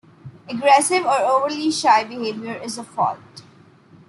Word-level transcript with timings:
Aggressive 0.49 1.05
or 1.05 1.19
overly 1.19 1.69
shy 1.69 2.03
behavior 2.03 2.55
is 2.63 2.79
a 2.79 2.83
fault. 2.83 3.43